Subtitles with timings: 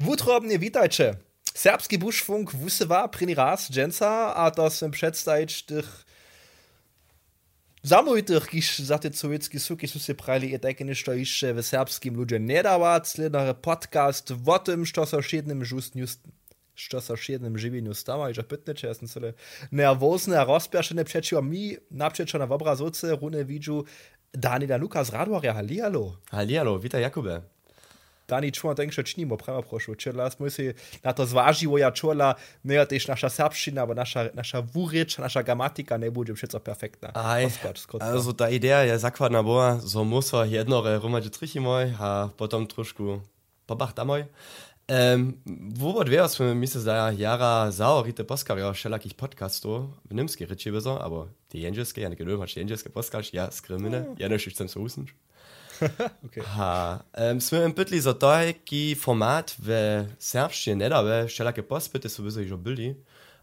[0.00, 1.14] Wutrobnie, witajcie.
[1.54, 6.04] Serbski Buschfunk wusywa prini raz dżęca, a to sem przedstawić tych
[7.82, 9.10] zamójtych, kiż za te
[10.00, 12.62] se prali i ništo jeszcze w serbskim ludzie nie.
[13.04, 15.64] Slednary podcast o tym, co so szednym
[16.80, 19.34] što sa šiednym živieniu stava, i že pytneče, ja sam sobie
[19.72, 23.84] nervozny a rozpiaszony przeciw mi naprzeczo na obrazovce rune widzu
[24.32, 26.16] Daniela Lukas Radwarja, hallihallo.
[26.30, 27.59] Hallihallo, witaj Jakube.
[28.30, 29.94] Dani čuma tenšo činimo, prema prošlo.
[29.98, 34.62] Čela smo se na to zvaživo, ja čula, ne, tež naša srbščina, bo naša, naša
[34.74, 37.12] vureč, naša gramatika ne bude všetko perfektna.
[37.14, 37.48] Aj,
[38.00, 43.20] also ta ideja je zakladna boja, so muso jednore rumače trichimoj, a potom trošku
[43.66, 44.22] pobachtamo.
[44.92, 51.00] Ähm, Wobot wäre es für mich, da Jara Saurite Poskario, Schelakich Podcasto, Nimski Ritchie besser,
[51.00, 54.66] aber die Angels gehen, ja, nicht genug, die Angels Podcast, ja, Skrimine, ja, ne, schüchtern
[54.66, 55.08] zu Husen.
[56.26, 56.42] okay.
[56.44, 57.00] Ha.
[57.30, 62.08] Um, smo in bitli za to, ein format v srbščini ne da, v šelake pospite
[62.08, 62.88] so bili že bili,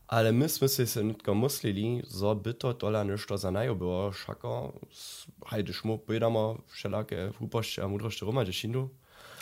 [0.07, 4.73] ale mi smo se se nitko mislili, za bito tole nešto za najo bilo, šako,
[5.45, 8.89] hajde šmo, pojedamo šelake hupošče, a mudrošče Roma, že šindu.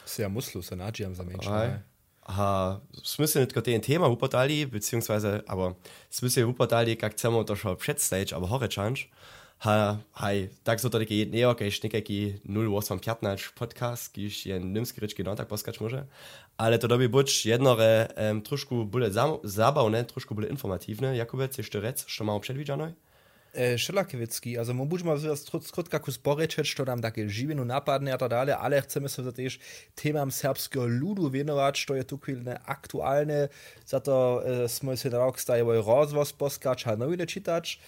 [0.06, 1.84] Se ja muslu, se nađijam za menšine.
[2.26, 5.74] Ha, smo se ein tem tema upotali, beziehungsweise, aber
[6.10, 9.06] smo se upotali, kak chcemo to šo predstage, aber horečanč.
[9.06, 9.45] Uh,
[10.14, 12.34] hej, tak so to takie jednego, jakieś niekaki
[12.78, 16.06] 08 15 podcast, kiż je nimski ryczki no tak poskać może.
[16.58, 19.10] Ale to dobi być jednore um, troszkę byle
[19.44, 21.18] zabawne, troszkę byle informatywne.
[21.18, 22.94] Jakube, coś jeszcze rec, co mamy przedwidziane?
[23.56, 25.16] E, Šelakevický, also mo budeme
[25.62, 29.60] skrótka kus porečeć, što nam také živinu napadne a tak dalej, ale chcemy sobie też
[29.96, 33.50] temam serbskiego ludu wienować, to je tu chwilne aktualne,
[33.86, 37.80] za to e, smo się na rok stajewoj rozvoz poskać, a nowine czytać,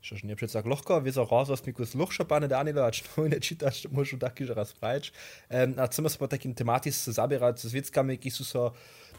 [0.00, 4.16] Še ne predvsem lahko, vezo razvostniku sluša, pa ne Danilo, ač no ne čitaš, možu
[4.20, 5.12] taki že razpravič.
[5.52, 8.70] Um, a cemo smo takim tematis se zabirati z veckami, ki so so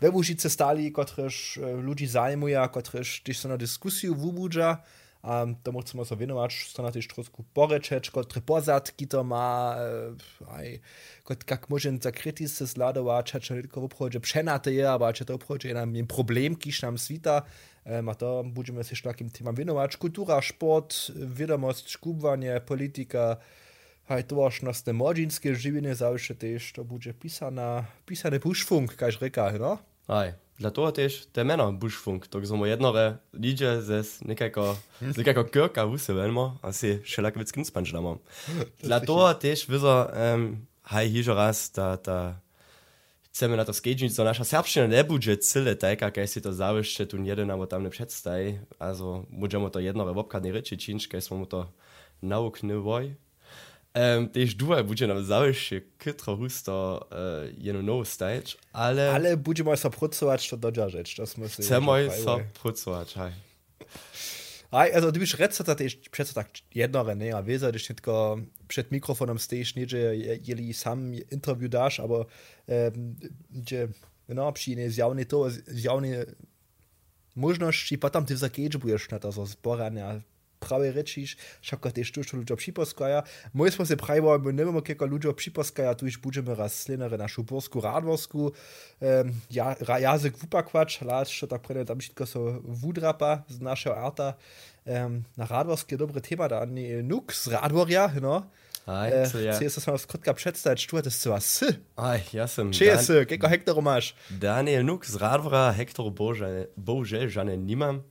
[0.01, 4.81] ve Vužice stali, kot reš ljudi zajmuja, kot reš tiš so na diskusijo v Ubuđa,
[5.21, 9.77] um, tomu chcemo se věnovat, co na tiš trošku porečeč, kot repozat, ki to má,
[9.77, 10.81] uh, aj,
[11.21, 15.69] kot kak možen zakrytý se zladovat, čačo lidko obchodže přenate je, ale če to obchodže
[15.69, 17.70] je nám jen problém, kiš nám svita, uh,
[18.09, 19.97] a to budeme się takim temam wienować.
[19.97, 23.37] Kultura, sport, wiadomość, kubwanie, polityka,
[24.03, 29.21] haj to aż nas te młodzieńskie żywienie zawsze też, to będzie pisana, pisany buszfunk, każ
[29.21, 29.77] reka, no?
[30.07, 35.85] Aj, dlatego też te mena buszfunk, to są jednore ludzie z nekako, z nekako kierka
[35.85, 38.17] usywenmo, a się szelak wyckim spanczlamom.
[38.79, 42.39] Dlatego też wiedzą, um, haj, hiżo raz ta, ta,
[43.31, 47.07] chcemy na to skejdzić, co nasza serbszczyna nie będzie cyle taka, jak si to zawyższe
[47.07, 51.37] tu jeden albo tam nie przedstaj, also możemy to jednore wopkadnie ryczy czynć, kaj smo
[51.37, 51.71] mu to
[52.21, 53.15] nauknywoj.
[53.91, 59.11] Um, Tež dúaj bude nám zaujšie kytro husto uh, jenu stage, ale...
[59.11, 61.59] Ale budeme sa pracovať, čo dodžažeť, čo sme si...
[61.59, 63.33] Chceme sa pracovať, hej.
[64.71, 68.39] Aj, also bist redzt, dass ich schätze, tak jednore, ne, a wesa, dass nicht go
[68.67, 72.25] przed mikrofonem stejesz, nie, że jeli sam interview dasz, aber,
[72.67, 73.15] ähm,
[73.67, 73.87] że,
[74.29, 76.25] no, przyjnie zjawnie to, zjawnie
[77.35, 79.45] możliwości, potem ty w zakiedź budesz na to, so
[80.61, 83.23] prawej rečiš, šapka te što što luđa připaskaja.
[83.53, 87.27] Moj smo se prajbo, my nemamo kjeka luđa připaskaja, tu iš budžeme raz slenare na
[87.27, 93.61] Šuborsku, Radvorsku, um, ja, jazyk vupakvač, láč, što tak predme tam šitko so vudrapa z
[93.61, 94.37] našeho arta.
[94.85, 98.43] Um, na Radvorsk je dobre tema, da ni e, nuk z Radvorja, no.
[98.91, 99.55] Aj, co ja.
[99.55, 101.79] Cez som skrátka představit, čo to sú asi.
[101.95, 102.75] Aj, ja som...
[102.75, 104.11] Či je si, keko hektarov máš?
[104.27, 106.11] Daniel Nuk z Radvora, hektarov
[106.75, 108.03] bohužel žane nemám.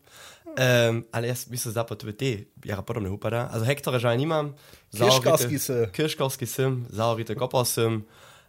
[0.51, 2.31] Um, ale also jaz bi se zdaj pa tudi te,
[2.65, 3.47] jara Hector upada.
[3.53, 4.57] Also hektare žal nimam.
[4.91, 5.87] Kirškarski sem.
[5.95, 8.03] Kirškarski sem, zaorite kopal sem.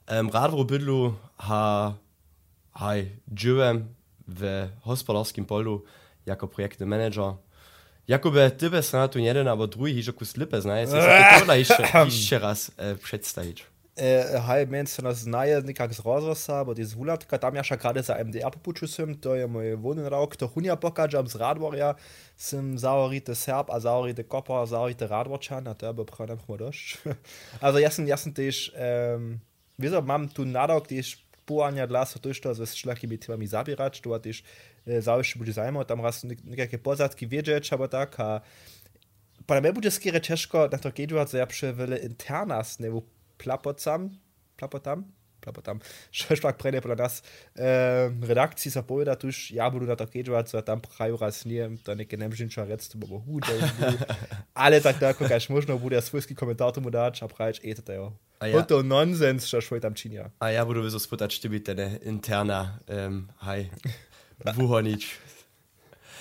[0.09, 1.13] Um, Radvor bydlu,
[1.45, 1.93] ha,
[2.73, 3.93] haj, živem
[4.25, 5.85] v hospodarskim polju
[6.25, 7.37] jako projektni menedžer.
[8.07, 11.51] Jakube, ty bez na tu jeden, aber druhý, že kus lipe znaje, si sa to
[11.51, 13.63] ještě, ještě raz uh, představiť.
[14.39, 18.16] Hej, men se nas znaje nekak z rozrosa, bo je zvulatka, tam ja gerade za
[18.23, 21.96] MDR popuču sem, to je moj voden rok, to hunja pokažam z Radvorja,
[22.37, 26.97] sem zaorite Serb, a zaorite Kopa, zaorite Radvorčan, a to je bo prav nemamo došč.
[27.61, 29.37] also ja sem, ja sem tež, um,
[29.78, 34.16] vizo, mam tu nadok, tež poanja dla so to, što z šlachými temami zabierać, to
[34.20, 34.43] tež
[34.85, 38.41] e, zaujšte bude zajmo, tam raz nekakve pozadky wiedzieć, aber tak, a
[39.45, 43.03] pa me bude skere ťažko na to keďovať, ja pre veľa internas, nebo
[43.41, 44.13] plapocam,
[44.57, 45.09] plapotam.
[45.41, 45.81] Plapa tam
[46.13, 47.25] šeštak prene podľa nás
[47.57, 51.66] e, redakcii sa poveda tuž, ja budu na to keďovať, a tam prajú raz nie,
[51.81, 53.41] to neke nemžinča rec, to bolo hud,
[54.63, 58.05] ale tak tako, kaž možno bude svojský komentár tomu dať a pravič, je to jo.
[58.41, 58.61] A ja.
[58.66, 60.29] to nonsens, čo švoj tam činia.
[60.41, 63.69] A ja budu vyzo sputať, či by ten interna, um, haj,
[64.55, 65.20] vuhonič.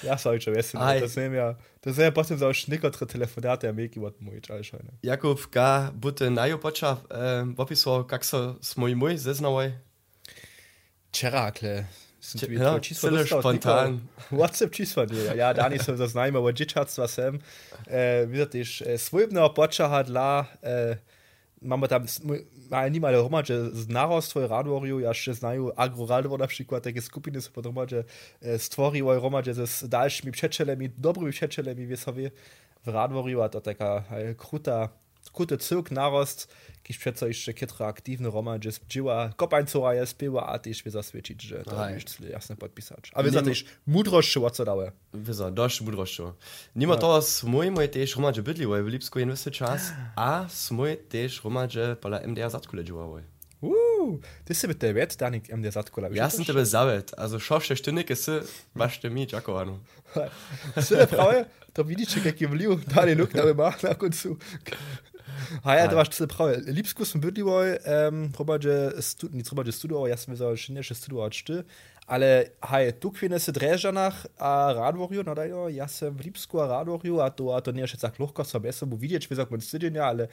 [0.01, 3.69] Ja sa čo vesel, to sem ja, to sem ja potom za už nekotre telefonáty
[3.69, 5.05] a mieky od môj čajšajne.
[5.05, 9.77] Jakub, ka bute najopača um, opisal, kak sa s môj môj zeznavoj?
[11.13, 11.85] Čerakle.
[12.53, 14.05] No, celé spontan.
[14.29, 15.25] WhatsApp číslo nie.
[15.41, 17.41] Ja, Dani som za znajmo, od dzieciactwa sem.
[17.89, 21.01] E, widzisz, e, swojebnego poczaha dla e,
[21.63, 22.05] mamy tam
[22.71, 27.41] ale nie ma hromadže z narostwoj radworiu, ja jeszcze znają agroradwo na przykład, takie skupiny
[27.41, 28.05] są pod hromadže
[28.59, 32.31] stworiły hromadže ze dalszymi przeczelemi, dobrymi przeczelemi wiesowie
[32.85, 34.05] w radworiu, a to taka
[34.37, 34.89] kruta
[35.33, 36.49] kruty cyrk narost,
[36.83, 41.65] kiż przeco jeszcze kietra aktywny hromadže spdziła, kopańcora je spiewa, a też wie zaswiecić, że
[41.65, 43.11] to jest jasne podpisać.
[43.15, 44.93] A wy za też mudrość, co dały.
[45.13, 46.21] Wyza, dość mudrość.
[46.77, 47.01] Nima no.
[47.01, 52.21] to smój mój też hromadže bydliło w Lipsku inwesty czas, a smój też hromadže pola
[52.27, 53.21] MDR zatkule działało.
[53.61, 56.09] Uh, ty by te věc, Danik, MD zatkula.
[56.09, 58.41] Já jsem tebe zavet, also šoše štynik, si
[58.75, 59.81] vašte mi, čakovanu.
[60.81, 64.39] Sile prawe, to widzisz, jak je vliv, Dani luk na má na koncu.
[65.65, 66.61] A ja, to masz tyle prawe.
[66.67, 70.95] Lipsku som bydliwoj, um, robadzie, stu, nie robadzie studio, ja som wiedział, że nie się
[70.95, 71.65] studio odszty,
[72.07, 76.67] ale haj, tu kwinne se dreżanach a radworiu, no dajo, ja sem w Lipsku a
[76.67, 79.61] radworiu, a to, a to nie jest tak luchko sobie, so widzieć, wie jak man
[79.61, 80.29] tydzienia, ale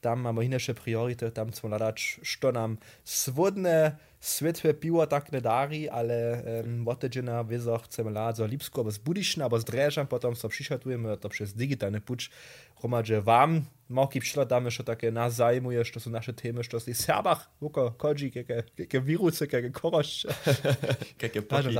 [0.00, 6.42] tam mamy inne priorytety, tam chcemy nadać, co nam swodne, svetłe piwo tak dari, ale
[6.64, 10.36] um, odtedy na wiedzach chcemy lać za Lipsku, albo z Budyszna, albo z Dreżan, potem
[10.36, 12.30] so przyszatujemy to przez digitalny pucz,
[12.76, 16.76] hromadže wam, małki przyladamy, że takie nas zajmuje, że to są nasze temy, że to
[16.86, 20.26] jest Serbach, wuko, kodzi, jakie, jakie wirusy, jakie korosz.
[21.22, 21.74] Jakie poki.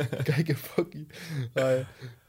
[0.38, 1.06] Jakie poki.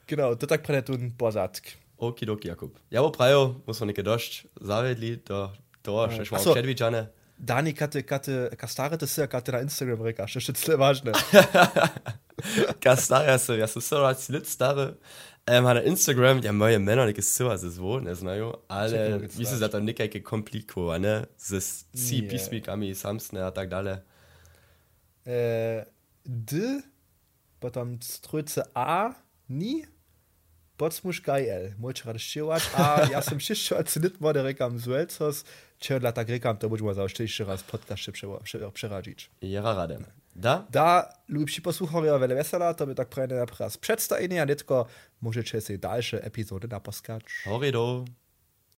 [0.07, 1.67] Genau, to tak prenetun pozadk.
[1.97, 2.77] Okidoki, Jakub.
[2.91, 5.51] Ja bo prajo, musimo nekaj dość zavedli, to,
[5.81, 7.07] to še šlo predvičane.
[7.37, 11.13] Dani, kate, kate, kastarete se, kate na Instagram rekaš, še tle važne.
[12.83, 14.93] Kastarja se, ja sem se rad slit stare.
[15.47, 19.69] Um, na Instagram, ja moje meno neke siła ze zwo, ne znają, ale mislim, da
[19.69, 24.01] to nekaj komplikowane, ze si pismikami samsne a tak dalej.
[25.25, 25.85] E,
[26.25, 26.81] d,
[27.59, 29.13] potem trójce A,
[29.49, 29.85] ni,
[30.77, 35.41] Potsmuš KL, môžeš rozširovať a ja som šišťoval cenit mode rekam z Welcos,
[35.81, 38.13] čo dla tak rekam, to budeme za ešte raz podcast
[38.77, 39.41] preradzić.
[39.41, 40.05] Jara radem.
[40.37, 40.69] Da?
[40.69, 44.85] Da, lubší posłuchowie wiele wesela, to by tak na raz przedstawienie, a netko
[45.21, 47.23] możecie sobie dalsze epizody naposkać.
[47.45, 48.05] Horido.